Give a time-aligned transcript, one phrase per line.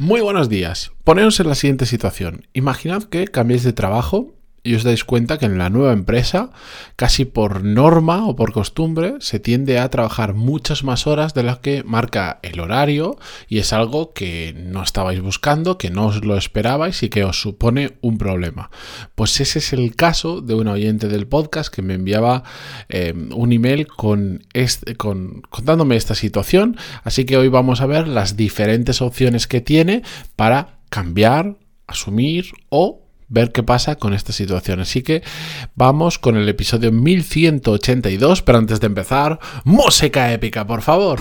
[0.00, 0.92] Muy buenos días.
[1.02, 2.46] Poneos en la siguiente situación.
[2.52, 6.50] Imaginad que cambiéis de trabajo y os dais cuenta que en la nueva empresa,
[6.96, 11.58] casi por norma o por costumbre, se tiende a trabajar muchas más horas de las
[11.58, 13.18] que marca el horario
[13.48, 17.40] y es algo que no estabais buscando, que no os lo esperabais y que os
[17.40, 18.70] supone un problema.
[19.14, 22.42] Pues ese es el caso de un oyente del podcast que me enviaba
[22.88, 24.44] eh, un email con,
[24.96, 30.02] con contándome esta situación, así que hoy vamos a ver las diferentes opciones que tiene
[30.36, 31.56] para cambiar,
[31.86, 34.80] asumir o ver qué pasa con esta situación.
[34.80, 35.22] Así que
[35.74, 41.20] vamos con el episodio 1182, pero antes de empezar, música épica, por favor.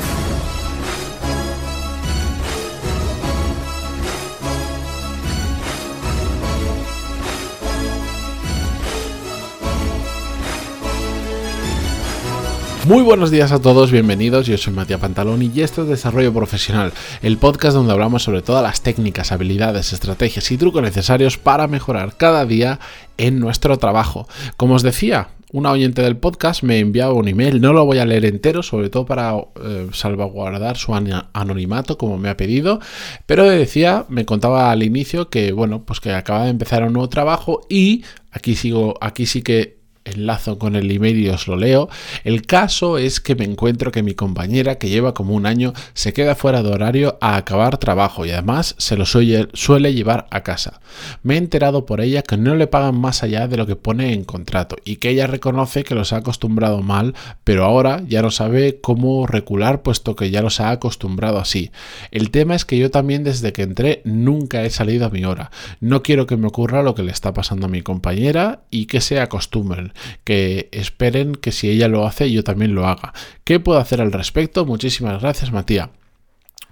[12.87, 14.47] Muy buenos días a todos, bienvenidos.
[14.47, 18.63] Yo soy Matías Pantaloni y esto es Desarrollo Profesional, el podcast donde hablamos sobre todas
[18.63, 22.79] las técnicas, habilidades, estrategias y trucos necesarios para mejorar cada día
[23.17, 24.25] en nuestro trabajo.
[24.55, 28.05] Como os decía, una oyente del podcast me enviaba un email, no lo voy a
[28.05, 32.79] leer entero, sobre todo para eh, salvaguardar su anonimato como me ha pedido,
[33.25, 37.09] pero decía, me contaba al inicio que bueno, pues que acaba de empezar un nuevo
[37.09, 39.76] trabajo y aquí sigo, aquí sí que
[40.17, 41.89] enlazo con el email y os lo leo.
[42.23, 46.13] El caso es que me encuentro que mi compañera, que lleva como un año, se
[46.13, 50.41] queda fuera de horario a acabar trabajo y además se lo suele, suele llevar a
[50.41, 50.81] casa.
[51.23, 54.13] Me he enterado por ella que no le pagan más allá de lo que pone
[54.13, 58.31] en contrato y que ella reconoce que los ha acostumbrado mal, pero ahora ya no
[58.31, 61.71] sabe cómo recular puesto que ya los ha acostumbrado así.
[62.11, 65.51] El tema es que yo también desde que entré nunca he salido a mi hora.
[65.79, 69.01] No quiero que me ocurra lo que le está pasando a mi compañera y que
[69.01, 73.13] se acostumbren que esperen que si ella lo hace yo también lo haga.
[73.43, 74.65] ¿Qué puedo hacer al respecto?
[74.65, 75.89] Muchísimas gracias, Matías.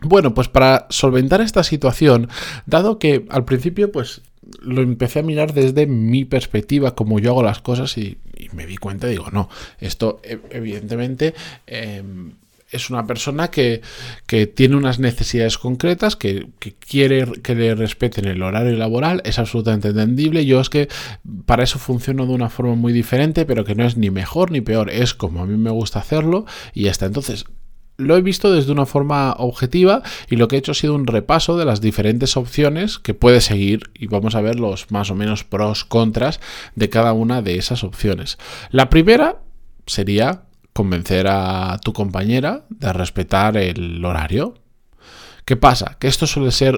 [0.02, 2.30] Bueno, pues para solventar esta situación,
[2.66, 4.22] dado que al principio pues
[4.62, 8.18] lo empecé a mirar desde mi perspectiva, como yo hago las cosas y,
[8.54, 9.50] me di cuenta, digo, no,
[9.80, 11.34] esto e, evidentemente
[11.66, 12.34] em,
[12.76, 13.82] es una persona que,
[14.54, 16.48] tiene unas necesidades concretas, que,
[16.80, 20.46] quiere que le respeten el horario laboral, es absolutamente entendible.
[20.46, 20.88] Yo es que
[21.46, 24.62] para eso funciono de una forma muy diferente, pero que no es ni mejor ni
[24.62, 27.06] peor, es como a mí me gusta hacerlo y ya está.
[27.06, 27.46] Entonces,
[27.98, 31.08] lo he visto desde una forma objetiva y lo que he hecho ha sido un
[31.08, 35.16] repaso de las diferentes opciones que puede seguir y vamos a ver los más o
[35.16, 36.40] menos pros, contras
[36.76, 38.38] de cada una de esas opciones.
[38.70, 39.40] La primera
[39.86, 40.44] sería
[40.76, 44.56] convencer a tu compañera de respetar el horario.
[45.46, 45.96] ¿Qué pasa?
[46.00, 46.78] Que esto suele ser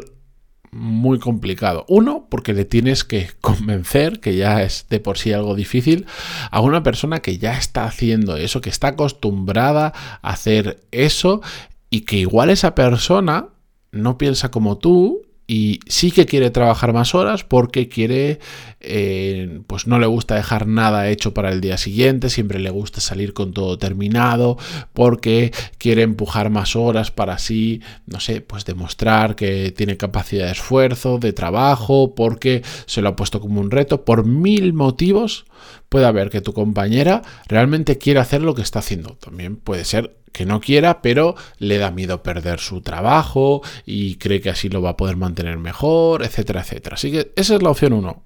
[0.69, 1.83] muy complicado.
[1.87, 6.05] Uno, porque le tienes que convencer, que ya es de por sí algo difícil,
[6.51, 11.41] a una persona que ya está haciendo eso, que está acostumbrada a hacer eso
[11.89, 13.47] y que igual esa persona
[13.91, 18.39] no piensa como tú y sí que quiere trabajar más horas porque quiere,
[18.81, 22.99] eh, pues no le gusta dejar nada hecho para el día siguiente, siempre le gusta
[22.99, 24.57] salir con todo terminado,
[24.93, 30.51] porque quiere empujar más horas para así, no sé, pues demostrar que tiene capacidad de
[30.51, 35.45] esfuerzo, de trabajo, porque se lo ha puesto como un reto, por mil motivos
[35.87, 39.15] puede haber que tu compañera realmente quiera hacer lo que está haciendo.
[39.15, 44.39] También puede ser que no quiera, pero le da miedo perder su trabajo y cree
[44.39, 46.93] que así lo va a poder mantener mejor, etcétera, etcétera.
[46.93, 48.21] Así que esa es la opción uno.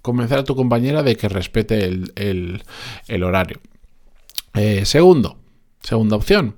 [0.00, 3.60] Convencer a tu compañera de que respete el, horario.
[4.54, 5.36] Eh, segundo,
[5.82, 6.56] segunda opción.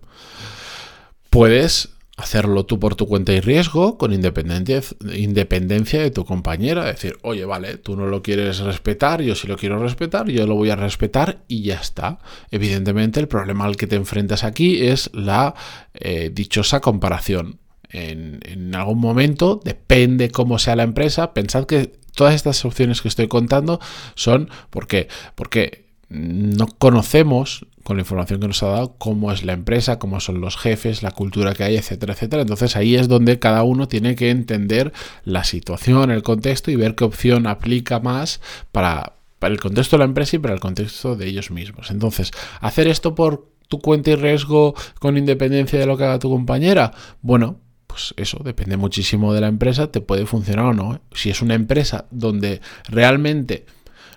[1.28, 4.80] Puedes hacerlo tú por tu cuenta y riesgo, con independencia,
[5.14, 6.84] independencia de tu compañera.
[6.84, 10.54] Decir, oye, vale, tú no lo quieres respetar, yo sí lo quiero respetar, yo lo
[10.54, 12.18] voy a respetar y ya está.
[12.50, 15.54] Evidentemente, el problema al que te enfrentas aquí es la
[15.94, 17.58] eh, dichosa comparación.
[17.90, 23.08] En, en algún momento, depende cómo sea la empresa, pensad que todas estas opciones que
[23.08, 23.80] estoy contando
[24.14, 25.08] son, ¿por qué?
[25.34, 30.18] Porque no conocemos con la información que nos ha dado cómo es la empresa, cómo
[30.18, 32.42] son los jefes, la cultura que hay, etcétera, etcétera.
[32.42, 34.92] Entonces ahí es donde cada uno tiene que entender
[35.24, 38.40] la situación, el contexto y ver qué opción aplica más
[38.72, 41.90] para, para el contexto de la empresa y para el contexto de ellos mismos.
[41.90, 46.30] Entonces, hacer esto por tu cuenta y riesgo con independencia de lo que haga tu
[46.30, 51.00] compañera, bueno, pues eso depende muchísimo de la empresa, te puede funcionar o no.
[51.12, 53.66] Si es una empresa donde realmente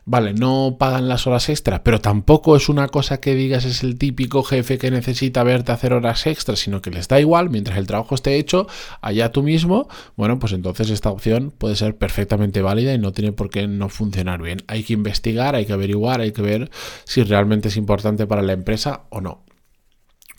[0.07, 3.97] vale, no pagan las horas extra, pero tampoco es una cosa que digas es el
[3.97, 7.87] típico jefe que necesita verte hacer horas extras, sino que les da igual, mientras el
[7.87, 8.67] trabajo esté hecho,
[9.01, 13.33] allá tú mismo, bueno, pues entonces esta opción puede ser perfectamente válida y no tiene
[13.33, 14.63] por qué no funcionar bien.
[14.67, 16.71] Hay que investigar, hay que averiguar, hay que ver
[17.03, 19.43] si realmente es importante para la empresa o no.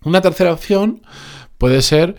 [0.03, 1.03] Una tercera opción
[1.59, 2.17] puede ser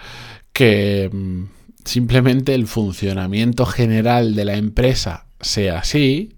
[0.53, 1.45] que mm,
[1.83, 6.35] simplemente el funcionamiento general de la empresa sea así,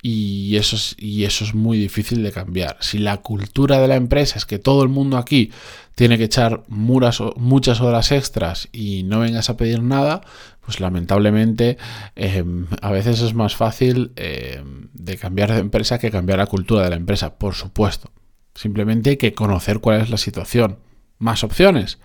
[0.00, 2.76] y eso, es, y eso es muy difícil de cambiar.
[2.80, 5.50] Si la cultura de la empresa es que todo el mundo aquí
[5.96, 10.20] tiene que echar muchas horas extras y no vengas a pedir nada,
[10.60, 11.78] pues lamentablemente
[12.14, 16.84] em, a veces es más fácil em, de cambiar de empresa que cambiar la cultura
[16.84, 18.12] de la empresa, por supuesto.
[18.54, 20.78] Simplemente hay que conocer cuál es la situación.
[21.18, 21.98] Más opciones.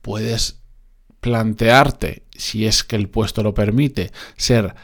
[0.00, 0.62] Puedes
[1.20, 4.74] plantearte, si es que el puesto lo permite, ser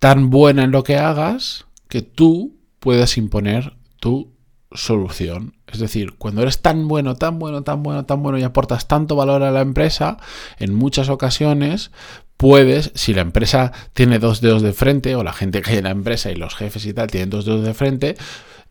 [0.00, 4.32] tan buena en lo que hagas que tú puedas imponer tu
[4.72, 5.54] solución.
[5.66, 9.14] Es decir, cuando eres tan bueno, tan bueno, tan bueno, tan bueno y aportas tanto
[9.14, 10.16] valor a la empresa,
[10.58, 11.90] en muchas ocasiones
[12.36, 15.84] puedes, si la empresa tiene dos dedos de frente, o la gente que hay en
[15.84, 18.16] la empresa y los jefes y tal tienen dos dedos de frente,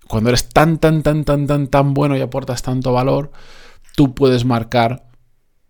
[0.08, 3.32] cuando eres tan, tan, tan, tan, tan, tan bueno y aportas tanto valor,
[3.96, 5.06] tú puedes marcar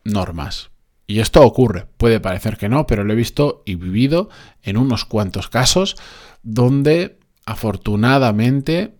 [0.06, 0.70] normas.
[1.10, 4.30] Y esto ocurre, puede parecer que no, pero lo he visto y vivido
[4.62, 5.96] en unos cuantos casos
[6.44, 7.18] donde
[7.48, 8.94] afortunadamente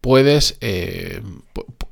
[0.00, 1.20] puedes eh,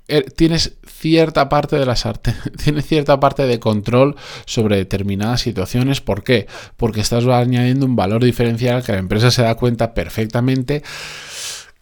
[0.09, 2.09] eh, tienes cierta parte de las
[2.65, 4.17] tienes cierta parte de control
[4.47, 6.01] sobre determinadas situaciones.
[6.01, 6.47] ¿Por qué?
[6.79, 10.83] Porque estás añadiendo un valor diferencial que la empresa se da cuenta perfectamente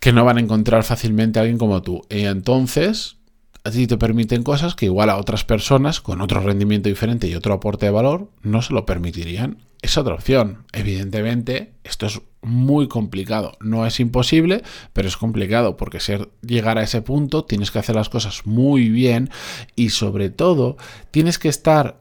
[0.00, 2.02] que no van a encontrar fácilmente a alguien como tú.
[2.10, 3.17] Y entonces
[3.64, 7.54] a te permiten cosas que igual a otras personas con otro rendimiento diferente y otro
[7.54, 9.58] aporte de valor no se lo permitirían.
[9.82, 10.64] Es otra opción.
[10.72, 13.52] Evidentemente, esto es muy complicado.
[13.60, 14.62] No es imposible,
[14.92, 18.88] pero es complicado porque ser llegar a ese punto tienes que hacer las cosas muy
[18.88, 19.30] bien
[19.76, 20.76] y sobre todo
[21.10, 22.00] tienes que estar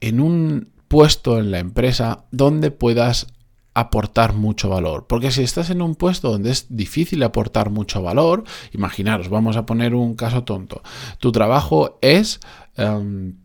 [0.00, 3.26] en un puesto en la empresa donde puedas
[3.74, 5.06] aportar mucho valor.
[5.06, 9.66] Porque si estás en un puesto donde es difícil aportar mucho valor, imaginaros, vamos a
[9.66, 10.82] poner un caso tonto.
[11.18, 12.40] Tu trabajo es
[12.76, 13.36] em,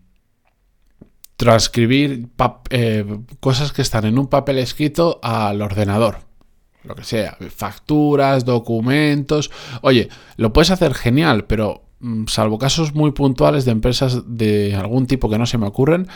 [1.37, 2.29] transcribir
[2.69, 3.05] eh,
[3.39, 6.19] cosas que están en un papel escrito al ordenador.
[6.83, 9.51] Lo que sea, facturas, documentos.
[9.81, 15.05] Oye, lo puedes hacer genial, pero mm, salvo casos muy puntuales de empresas de algún
[15.05, 16.07] tipo que no se me ocurren,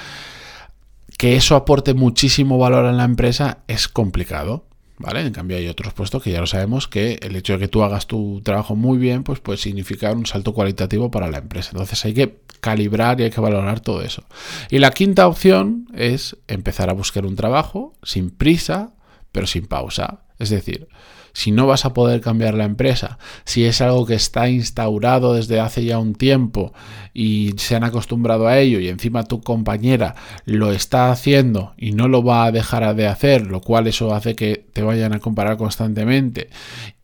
[1.22, 4.66] que eso aporte muchísimo valor a la empresa es complicado.
[4.98, 5.22] ¿Vale?
[5.22, 7.84] En cambio hay otros puestos que ya lo sabemos que el hecho de que tú
[7.84, 11.70] hagas tu trabajo muy bien, pues puede significar un salto cualitativo para la empresa.
[11.74, 14.24] Entonces hay que calibrar y hay que valorar todo eso.
[14.72, 18.96] Y la quinta opción es empezar a buscar un trabajo sin prisa,
[19.32, 20.22] pero sin pausa.
[20.40, 20.88] Es decir,
[21.34, 25.60] si no vas a poder cambiar la empresa, si es algo que está instaurado desde
[25.60, 26.74] hace ya un tiempo
[27.14, 32.08] y se han acostumbrado a ello y encima tu compañera lo está haciendo y no
[32.08, 35.58] lo va a dejar de hacer, lo cual eso hace que te vayan a comparar
[35.58, 36.50] constantemente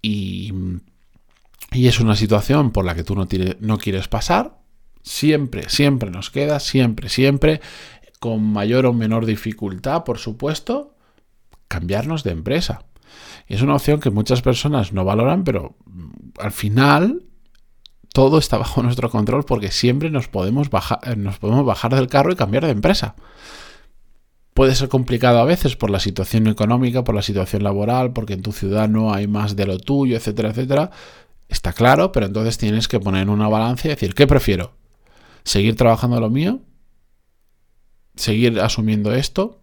[0.02, 0.54] y,
[1.72, 3.28] y es una situación por la que tú no,
[3.60, 4.58] no quieres pasar,
[5.04, 7.62] siempre, siempre nos queda, siempre, siempre,
[8.20, 10.96] con mayor o menor dificultad, por supuesto,
[11.68, 12.84] cambiarnos de empresa.
[13.48, 16.10] Es una opción que muchas personas no valoran, pero mm,
[16.40, 17.24] al final
[18.14, 22.08] todo está bajo nuestro control porque siempre nos podemos bajar, eh, nos podemos bajar del
[22.08, 23.16] carro y cambiar de empresa.
[24.54, 28.42] Puede ser complicado a veces por la situación económica, por la situación laboral, porque en
[28.42, 30.90] tu ciudad no hay más de lo tuyo, etcétera, etcétera.
[31.48, 34.74] Está claro, pero entonces tienes que poner en una balanza y decir, ¿qué prefiero?
[35.44, 36.60] ¿Seguir trabajando lo mío?
[38.16, 39.62] ¿Seguir asumiendo esto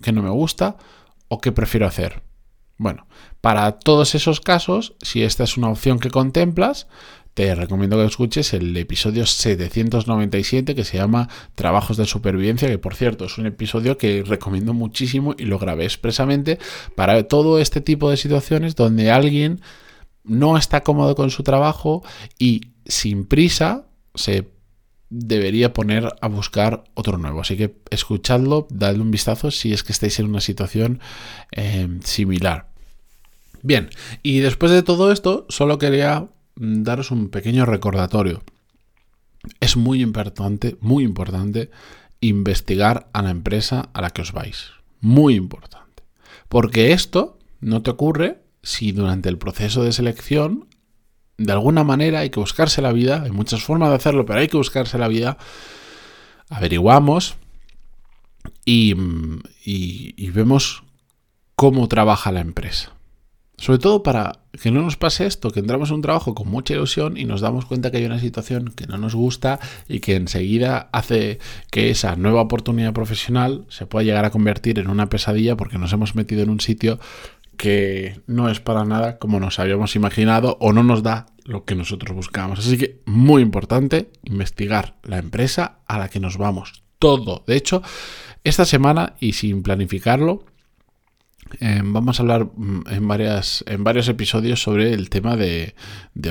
[0.00, 0.76] que no me gusta?
[1.26, 2.22] ¿O qué prefiero hacer?
[2.78, 3.06] Bueno,
[3.40, 6.86] para todos esos casos, si esta es una opción que contemplas,
[7.36, 12.94] te recomiendo que escuches el episodio 797 que se llama Trabajos de Supervivencia, que por
[12.94, 16.58] cierto es un episodio que recomiendo muchísimo y lo grabé expresamente
[16.94, 19.60] para todo este tipo de situaciones donde alguien
[20.24, 22.02] no está cómodo con su trabajo
[22.38, 24.48] y sin prisa se
[25.10, 27.40] debería poner a buscar otro nuevo.
[27.40, 31.00] Así que escuchadlo, dadle un vistazo si es que estáis en una situación
[31.52, 32.68] eh, similar.
[33.62, 33.90] Bien,
[34.22, 38.42] y después de todo esto, solo quería mm, daros un pequeño recordatorio.
[39.60, 41.70] Es muy importante, muy importante,
[42.20, 44.70] investigar a la empresa a la que os vais.
[45.00, 46.02] Muy importante.
[46.48, 50.68] Porque esto no te ocurre si durante el proceso de selección
[51.38, 54.48] de alguna manera hay que buscarse la vida, hay muchas formas de hacerlo, pero hay
[54.48, 55.36] que buscarse la vida,
[56.48, 57.36] averiguamos
[58.64, 58.94] y,
[60.30, 60.82] vemos
[61.54, 62.92] cómo trabaja la empresa.
[63.58, 66.74] Sobre todo para que no nos pase esto, que entramos en un trabajo con mucha
[66.74, 70.14] ilusión y nos damos cuenta que hay una situación que no nos gusta y que
[70.14, 71.38] enseguida hace
[71.70, 75.92] que esa nueva oportunidad profesional se pueda llegar a convertir en una pesadilla porque nos
[75.94, 76.98] hemos metido en un sitio
[77.56, 81.74] que no es para nada como nos habíamos imaginado o no nos da lo que
[81.74, 82.58] nosotros buscamos.
[82.58, 86.82] Así que muy importante investigar la empresa a la que nos vamos.
[86.98, 87.44] Todo.
[87.46, 87.82] De hecho,
[88.44, 90.44] Esta semana, y sin planificarlo,
[91.60, 95.74] eh, vamos a hablar mm, en, varias, en varios episodios sobre el tema de,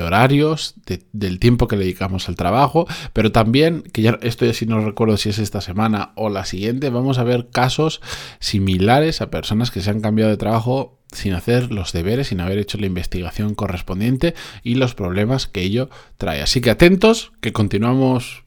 [0.02, 0.74] horarios,
[1.12, 4.84] del tiempo que le dedicamos al trabajo, pero también, que ya esto ya si no
[4.84, 8.00] recuerdo si es esta semana o la siguiente, vamos a ver casos
[8.38, 12.58] similares a personas que se han cambiado de trabajo sin hacer los deberes, sin haber
[12.58, 16.42] hecho la investigación correspondiente y los problemas que ello trae.
[16.42, 18.42] Así que atentos, que continuamos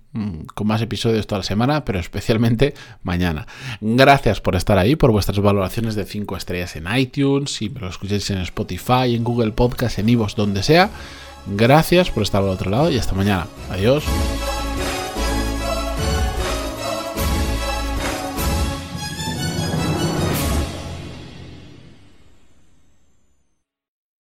[0.56, 2.74] con más episodios toda la semana, pero especialmente
[3.04, 3.48] mañana.
[3.82, 7.90] Gracias por estar ahí, por vuestras valoraciones de 5 estrellas en iTunes, si me lo
[7.90, 10.90] escucháis en Spotify, en Google Podcast, en Ivos, donde sea.
[11.48, 13.48] Gracias por estar al otro lado y hasta mañana.
[13.70, 14.04] Adiós.